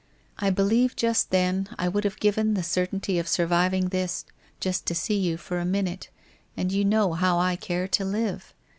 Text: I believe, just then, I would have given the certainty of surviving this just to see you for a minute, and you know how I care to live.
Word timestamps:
I 0.39 0.49
believe, 0.49 0.95
just 0.95 1.29
then, 1.29 1.69
I 1.77 1.87
would 1.87 2.05
have 2.05 2.19
given 2.19 2.55
the 2.55 2.63
certainty 2.63 3.19
of 3.19 3.27
surviving 3.27 3.89
this 3.89 4.25
just 4.59 4.87
to 4.87 4.95
see 4.95 5.15
you 5.19 5.37
for 5.37 5.59
a 5.59 5.63
minute, 5.65 6.09
and 6.57 6.71
you 6.71 6.83
know 6.83 7.13
how 7.13 7.37
I 7.37 7.55
care 7.55 7.87
to 7.89 8.03
live. 8.03 8.55